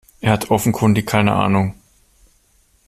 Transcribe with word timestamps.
Er 0.19 0.31
hat 0.31 0.49
offenkundig 0.49 1.05
keine 1.05 1.33
Ahnung. 1.33 1.75